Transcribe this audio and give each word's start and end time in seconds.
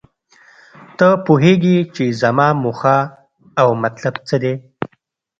ته 0.97 1.07
پوهیږې 1.25 1.77
چې 1.95 2.05
زما 2.21 2.47
موخه 2.63 2.97
او 3.61 3.69
مطلب 3.83 4.15
څه 4.27 4.35
دی 4.43 4.53